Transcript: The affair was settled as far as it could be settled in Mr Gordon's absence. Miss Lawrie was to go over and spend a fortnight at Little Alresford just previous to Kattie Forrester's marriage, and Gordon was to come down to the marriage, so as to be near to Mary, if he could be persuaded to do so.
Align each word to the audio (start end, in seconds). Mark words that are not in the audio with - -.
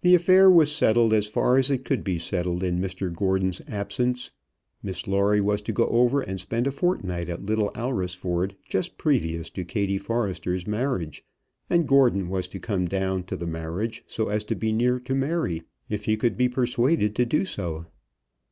The 0.00 0.16
affair 0.16 0.50
was 0.50 0.72
settled 0.72 1.12
as 1.12 1.28
far 1.28 1.58
as 1.58 1.70
it 1.70 1.84
could 1.84 2.02
be 2.02 2.18
settled 2.18 2.64
in 2.64 2.80
Mr 2.80 3.14
Gordon's 3.14 3.62
absence. 3.68 4.32
Miss 4.82 5.06
Lawrie 5.06 5.40
was 5.40 5.62
to 5.62 5.72
go 5.72 5.84
over 5.86 6.20
and 6.20 6.40
spend 6.40 6.66
a 6.66 6.72
fortnight 6.72 7.28
at 7.28 7.46
Little 7.46 7.70
Alresford 7.76 8.56
just 8.68 8.98
previous 8.98 9.48
to 9.50 9.64
Kattie 9.64 9.96
Forrester's 9.98 10.66
marriage, 10.66 11.24
and 11.70 11.86
Gordon 11.86 12.28
was 12.30 12.48
to 12.48 12.58
come 12.58 12.88
down 12.88 13.22
to 13.26 13.36
the 13.36 13.46
marriage, 13.46 14.02
so 14.08 14.26
as 14.26 14.42
to 14.42 14.56
be 14.56 14.72
near 14.72 14.98
to 14.98 15.14
Mary, 15.14 15.62
if 15.88 16.06
he 16.06 16.16
could 16.16 16.36
be 16.36 16.48
persuaded 16.48 17.14
to 17.14 17.24
do 17.24 17.44
so. 17.44 17.86